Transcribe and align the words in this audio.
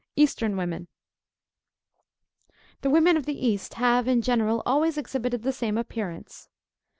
EASTERN 0.15 0.57
WOMEN. 0.57 0.87
The 2.81 2.89
women 2.89 3.17
of 3.17 3.27
the 3.27 3.37
East, 3.37 3.75
have 3.75 4.07
in 4.07 4.23
general, 4.23 4.63
always 4.65 4.97
exhibited 4.97 5.43
the 5.43 5.53
same 5.53 5.77
appearance. 5.77 6.49